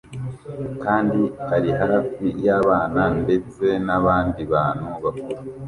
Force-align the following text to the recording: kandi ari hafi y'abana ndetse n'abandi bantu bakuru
kandi 0.83 1.21
ari 1.55 1.69
hafi 1.81 2.25
y'abana 2.45 3.01
ndetse 3.23 3.65
n'abandi 3.85 4.41
bantu 4.53 4.89
bakuru 5.03 5.39